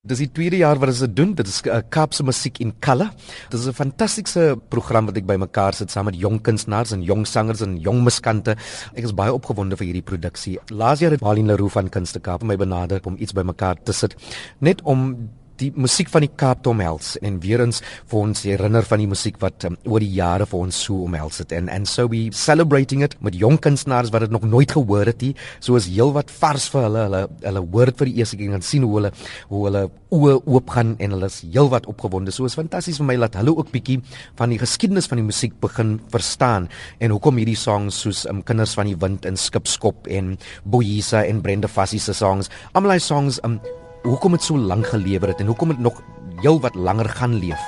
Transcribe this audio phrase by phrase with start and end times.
[0.00, 1.34] Dis die tweede jaar wat ons dit doen.
[1.36, 3.10] Dit is uh, Kaapse Musiek in Color.
[3.52, 7.26] Dit is 'n fantastiese program wat ek bymekaar sit saam met jong kunstenaars en jong
[7.26, 8.56] sangers en jong musikante.
[8.96, 10.58] Ek is baie opgewonde vir hierdie produksie.
[10.72, 14.16] Laas jaar het Marlene Leroux van Kunste Kaap my benader om iets bymekaar te sit
[14.60, 15.28] net om
[15.60, 17.80] die musiek van die Kaap te omhels en weer eens
[18.10, 21.40] vir ons herinner van die musiek wat um, oor die jare vir ons so omhels
[21.42, 21.52] het.
[21.56, 25.22] En and so we celebrating it met jong kunstenaars wat dit nog nooit gehoor het
[25.24, 25.32] nie.
[25.60, 28.54] Soos heelwat vars vir hulle hulle hulle hoor dit vir die eerste keer.
[28.56, 29.12] En sien hoe hulle
[29.50, 32.34] hoe hulle oë oop gaan en hulle is heelwat opgewonde.
[32.34, 34.00] So is fantasties vir my laat hulle ook bietjie
[34.40, 36.70] van die geskiedenis van die musiek begin verstaan.
[36.98, 41.42] En hoekom hierdie songs soos um, kinders van die wind en skipskop en Boyisa en
[41.44, 43.58] Brenda Fassie se songs almal hy songs um,
[44.02, 46.02] hoekom dit so lank gelewer het en hoekom dit nog
[46.40, 47.60] heel wat langer gaan leef.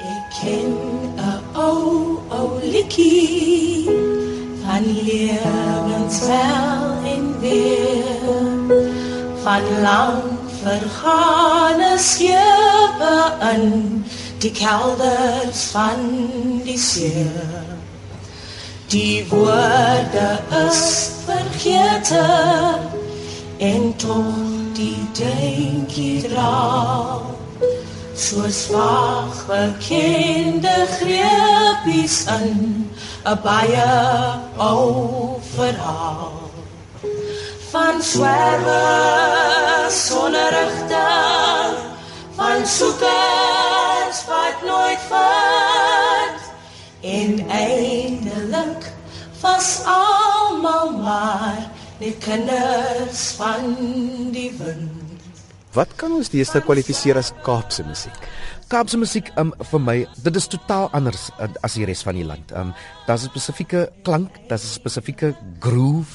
[0.00, 0.72] Ek ken
[1.16, 3.88] 'n ou ou liedjie
[4.64, 6.84] van lewenswel
[7.14, 8.28] en weer
[9.42, 10.22] van lang
[10.62, 13.16] vergane skepe
[13.52, 14.04] in
[14.38, 16.00] die kelders van
[16.64, 17.30] die see.
[18.90, 22.24] Die woorde is vergete
[23.58, 24.49] en tog
[24.80, 27.20] die denkie dra.
[28.16, 32.88] Soos wag bekende greepies in
[33.32, 33.92] 'n baie
[34.68, 36.38] ou verhaal
[37.72, 38.84] van swerwe
[40.04, 41.76] sonder rigting
[42.38, 46.40] van soekers wat nooit vind
[47.18, 48.82] en eindelik
[49.42, 51.62] vas almal maar
[52.00, 53.74] die kinders van
[54.32, 55.22] die wind.
[55.76, 58.16] Wat kan ons deesdae kwalifiseer as Kaapse musiek?
[58.70, 62.26] Kaapse musiek um, vir my, dit is totaal anders uh, as die res van die
[62.26, 62.52] land.
[62.54, 62.70] Um
[63.08, 66.14] daar's 'n spesifieke klank, daar's 'n spesifieke groove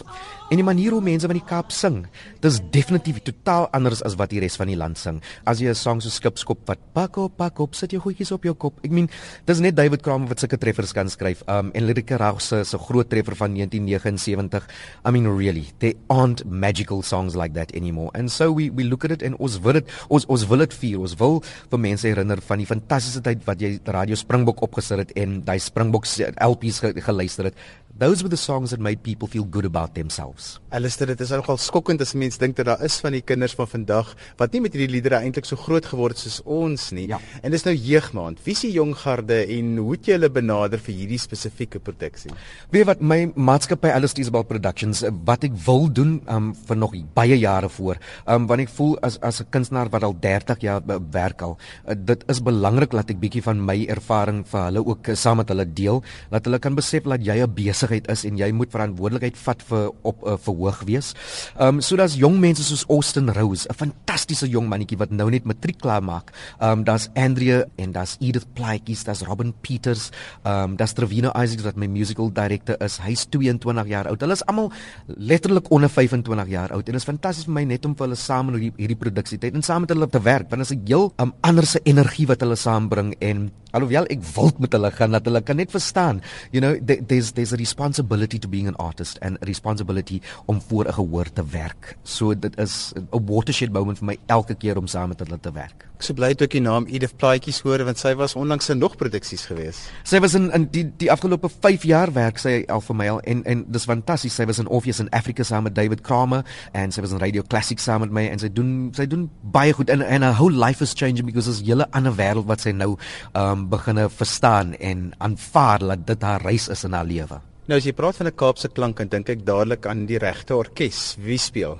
[0.50, 2.06] en die manier hoe mense van die Kaap sing.
[2.44, 5.22] Dis definitief totaal anders as wat die res van die land sing.
[5.46, 8.44] As jy 'n sang so skipskop wat pak op pak op sit jou goedjies op
[8.44, 8.80] jou kop.
[8.84, 9.10] Ek meen,
[9.46, 11.44] dis net David Kramer wat sulke treffers kan skryf.
[11.48, 14.68] Um en Lirika Raus se se groot treffer van 1979.
[15.06, 18.12] I mean really, they aren't magical songs like that anymore.
[18.14, 20.74] And so we we look at it and ons wil dit ons ons wil dit
[20.74, 21.00] vier.
[21.00, 25.14] Ons wil vir mense herinner van die fantastiese tyd wat jy Radio Springbok opgesit het
[25.20, 26.08] en daai Springbok
[26.46, 27.66] LP's geluister het.
[27.98, 30.60] Those were the songs that made people feel good about themselves.
[30.70, 33.70] Alistair, dit is nogal skokkend as mense dink dat daar is van die kinders van
[33.72, 37.06] vandag wat nie met hierdie liedere eintlik so groot geword het soos ons nie.
[37.08, 37.22] Ja.
[37.40, 38.42] En dis nou jeugmaand.
[38.44, 42.34] Wie is die jong garde en hoe het jy hulle benader vir hierdie spesifieke produksie?
[42.76, 47.40] Weet wat my maatskappy Alistair Isabel Productions wat ek wil doen um, vir nog baie
[47.40, 48.04] jare voor.
[48.28, 50.84] Um want ek voel as as 'n kunstenaar wat al 30 jaar
[51.16, 51.56] werk al,
[51.88, 55.48] uh, dit is belangrik dat ek bietjie van my ervaring vir hulle ook saam met
[55.48, 58.72] hulle deel, dat hulle kan besef dat jy 'n besig besigheid is en jy moet
[58.74, 61.14] verantwoordelikheid vat vir op 'n uh, verhoog wees.
[61.58, 65.30] Ehm um, so daar's jong mense soos Austin Rose, 'n fantastiese jong mannetjie wat nou
[65.30, 66.32] net matriek klaar maak.
[66.60, 70.12] Ehm um, daar's Andrea en daar's Edith Plaatjes, daar's Robin Peters,
[70.44, 72.98] ehm um, daar's Trevino Isaacs wat my musical director is.
[72.98, 74.22] Hy's 22 jaar oud.
[74.22, 74.72] Hulle is almal
[75.08, 78.16] letterlik onder 25 jaar oud en dit is fantasties vir my net om vir hulle
[78.16, 80.78] saam in hierdie hierdie produksie tyd en saam met hulle te werk want dit is
[80.78, 84.92] 'n heel um, ander se energie wat hulle saambring en alhoewel ek wil met hulle
[84.96, 86.22] gaan dat hulle kan net verstaan,
[86.56, 90.86] you know, there's there's a responsibility to being an artist and a responsibility om voor
[90.88, 91.98] 'n gehoor te werk.
[92.04, 95.52] So dit is 'n watershed moment vir my elke keer om saam met hulle te
[95.52, 95.86] werk.
[95.96, 98.78] Ek so bly toe ek die naam Edith Plaatjies hoor want sy was onlangs in
[98.78, 99.90] nog produksies gewees.
[100.04, 103.20] Sy was in in die die afgelope 5 jaar werk sy al vir my al
[103.20, 104.36] en en dis fantasties.
[104.36, 107.42] Sy was in Orpheus in Africa saam met David Kramer en sy was in Radio
[107.42, 110.66] Classic saam met my en sy doen sy doen baie goed en en her whole
[110.66, 112.98] life is changing because is 'n hele ander wêreld wat sy nou
[113.34, 117.42] um begine verstaan en aanvaar dat dit haar reis is in haar lewe.
[117.66, 120.54] Nou as jy praat van 'n Kaapse klank, dan dink ek dadelik aan die regte
[120.56, 121.16] orkes.
[121.18, 121.80] Wie speel?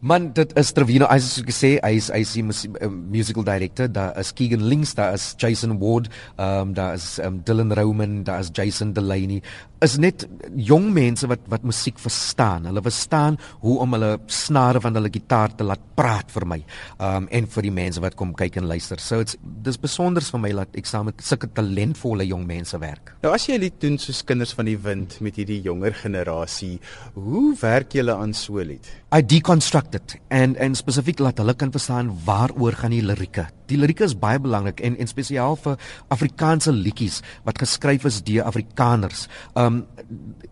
[0.00, 3.88] Man, dit is Trevino Isaacs soos gesê, hy is hy is die uh, musical director.
[3.90, 8.22] Daar is Keegan Links, daar is Jason Ward, ehm um, daar is um, Dylan Roman,
[8.24, 9.40] daar is Jason Delaney.
[9.82, 10.24] Is net
[10.54, 12.66] jong mense wat wat musiek verstaan.
[12.70, 16.60] Hulle verstaan hoe om hulle snare van hulle gitaar te laat praat vir my.
[16.98, 19.02] Ehm um, en vir die mense wat kom kyk en luister.
[19.02, 23.14] So dit's dis besonder vir my dat ek saam met sulke talentvolle jong mense werk.
[23.22, 26.78] Nou as jy lied doen soos kinders van die wind met hierdie jonger generasie,
[27.14, 28.86] hoe werk julle aan so 'n lied?
[29.08, 33.46] I deconstruct dit en en spesifiek laat hulle kan verstaan waaroor gaan die lirieke.
[33.72, 35.78] Die lirieke is baie belangrik en en spesiaal vir
[36.12, 39.24] Afrikaanse liedjies wat geskryf is deur Afrikaners.
[39.56, 39.86] Um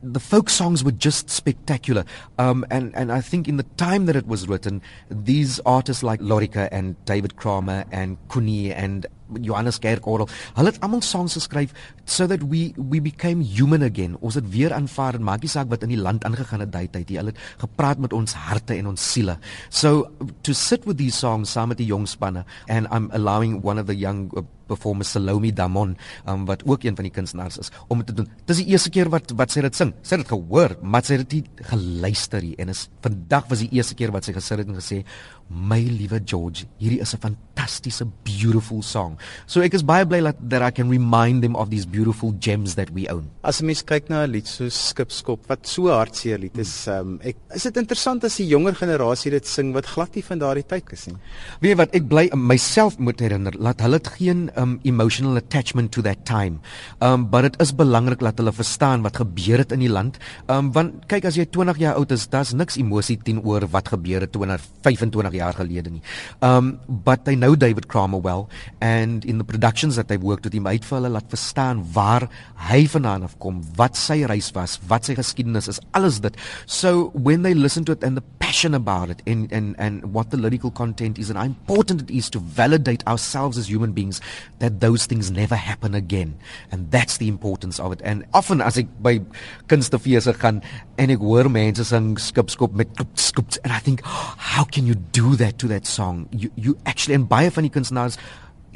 [0.00, 2.06] the folk songs were just spectacular.
[2.38, 4.80] Um and and I think in the time that it was written,
[5.10, 9.04] these artists like Lorika and David Kramer and Kuni and
[9.40, 10.28] Johannes Kerkorrel.
[10.56, 11.72] Hulle het almal songs geskryf
[12.04, 14.16] so that we we became human again.
[14.20, 16.88] Ons het weer aanvaar en maak nie saak wat in die land aangegaan het daai
[16.90, 17.18] tyd nie.
[17.20, 19.38] Hulle het gepraat met ons harte en ons siele.
[19.68, 20.10] So
[20.42, 23.86] to sit with these songs saam met die jong spanne and I'm allowing one of
[23.86, 25.96] the young uh, performer Salome Damon
[26.26, 28.28] um, wat ook een van die kunstenaars is om te doen.
[28.46, 29.94] Dis die eerste keer wat wat sy dit sing.
[30.02, 33.72] Sy het dit gehoor, maar sy het dit geluister hier en is vandag was die
[33.72, 35.02] eerste keer wat sy gesit het en gesê
[35.46, 39.16] My liewe George, hierdie is 'n fantastiese beautiful song.
[39.46, 42.74] So ek is baie bly dat that I can remind them of these beautiful gems
[42.74, 43.30] that we own.
[43.44, 47.20] As 'n mens kyk na 'n lied so Skipskop wat so hartseer lied is, um,
[47.22, 50.66] ek is dit interessant as die jonger generasie dit sing wat glad nie van daardie
[50.66, 51.16] tyd gesien.
[51.60, 55.92] Weet jy wat, ek bly myself moet herinner dat hulle het geen um, emotional attachment
[55.92, 56.60] to that time.
[57.00, 60.18] Um but it is belangrik dat hulle verstaan wat gebeur het in die land.
[60.52, 64.24] Um want kyk as jy 20 jaar oud is, daar's niks emosie teenoor wat gebeur
[64.24, 66.02] het 225 jaar gelede nie.
[66.40, 68.48] Um but they know David Kramer well
[68.80, 72.28] and in the productions that they've worked with him, het vir hulle laat verstaan waar
[72.68, 76.36] hy vandaan afkom, wat sy reis was, wat sy geskiedenis is, alles dit.
[76.66, 80.30] So when they listen to it and the passion about it and and and what
[80.30, 84.20] the lyrical content is and how important it is to validate ourselves as human beings
[84.58, 86.38] that those things never happen again.
[86.70, 88.00] And that's the importance of it.
[88.04, 89.20] And often as ek by
[89.68, 90.62] kunstefeesse gaan
[90.98, 95.36] en ek hoor mense sing skipskop met skip and I think how can you do
[95.36, 96.28] that to that song.
[96.32, 98.18] You you actually en baie van die kunstenaars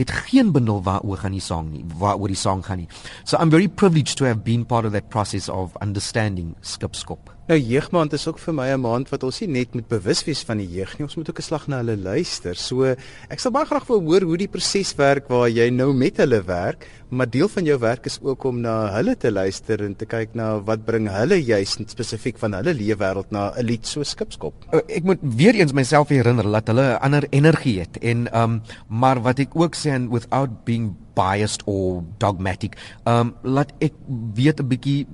[0.01, 2.89] het geen benul waaroor gaan die song nie, waaroor die song gaan nie.
[3.25, 7.31] So I'm very privileged to have been part of that process of understanding skipskop.
[7.51, 10.43] Nou jeugmaand is ook vir my 'n maand wat ons nie net moet bewus wees
[10.47, 12.55] van die jeug nie, ons moet ook 'n slag na hulle luister.
[12.55, 12.85] So
[13.29, 16.43] ek sal baie graag wil hoor hoe die proses werk waar jy nou met hulle
[16.47, 20.07] werk, maar deel van jou werk is ook om na hulle te luister en te
[20.07, 24.55] kyk na wat bring hulle juis spesifiek van hulle leefwêreld na 'n lied so skipskop.
[24.73, 28.63] Uh, ek moet weer eens myself herinner dat hulle 'n ander energie het en um
[28.89, 32.77] maar wat ek ook sê and without being biased or dogmatic,
[33.07, 33.93] um laat ek
[34.35, 35.07] weet 'n bietjie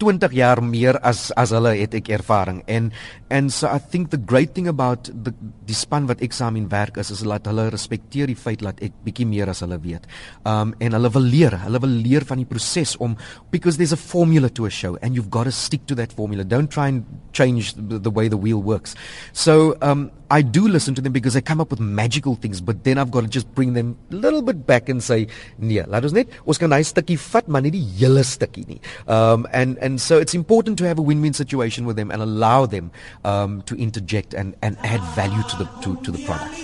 [0.00, 2.90] 20 jaar meer as as hulle het ek ervaring en
[3.30, 5.34] and so i think the great thing about the
[5.70, 8.80] die span wat ek saam in werk is is dat hulle respekteer die feit dat
[8.82, 10.06] ek bietjie meer as hulle weet.
[10.48, 13.16] Um en hulle wil leer, hulle wil leer van die proses om
[13.54, 16.44] because there's a formula to a show and you've got to stick to that formula.
[16.44, 18.96] Don't try and change the, the way the wheel works.
[19.32, 22.84] So um I do listen to them because they come up with magical things, but
[22.84, 25.26] then I've got to just bring them a little bit back and say,
[25.58, 28.78] nee, laat ons net ons kan daai stukkie vat, maar nie die hele stukkie nie.
[29.10, 32.66] Um and and so it's important to have a win-win situation with them and allow
[32.66, 32.90] them
[33.24, 36.54] um to interject and and add value to the to to the product.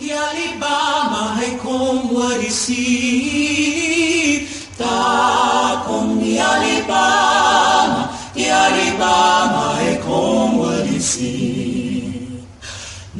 [0.00, 4.48] Die Alibama hy kom oor die see.
[4.78, 12.00] Daar kom die Alibama, die Alibama hy kom oor die see.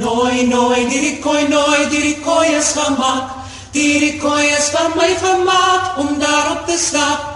[0.01, 3.37] Noi, noi, die koi, noi, die koi is gemaakt.
[3.73, 7.30] Die koi is van my gemaakt om daarop te stap.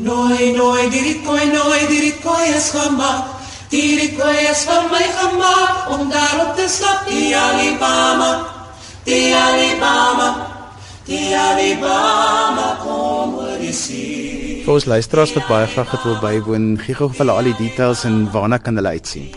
[0.00, 3.36] Noi, noi, die koi, noi, die koi is gemaakt.
[3.70, 7.04] Die koi is van my gemaakt om daarop te stap.
[7.06, 8.30] Die Alibama,
[9.04, 10.30] die Alibama,
[11.04, 14.62] die Alibama kom oor die see.
[14.64, 17.58] Vir ons luisteraars wat baie graag het wil bywoon, gee gou vir hulle al die
[17.60, 19.28] details en waarna kan hulle uitsien.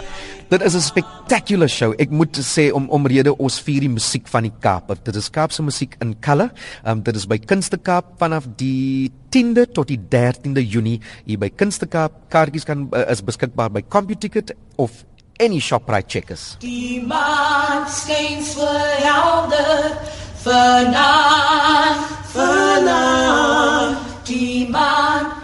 [0.54, 1.94] Dit is 'n spectacular show.
[1.98, 4.94] Ek moet sê om omrede ons vier die musiek van die Kaap.
[5.04, 6.52] Dit is Kaapse musiek in Kalle.
[6.86, 11.50] Um, dit is by Kunste Kaap vanaf die 10de tot die 13de Junie hier by
[11.50, 12.30] Kunste Kaap.
[12.30, 14.92] Kaartjies kan uh, is beskikbaar by CompuTicket of
[15.40, 16.58] any Shoprite checkers.
[16.60, 18.68] Die maan skyn so
[19.02, 19.98] helder
[20.44, 23.98] vanaand, vanaand.
[24.24, 25.43] Die maan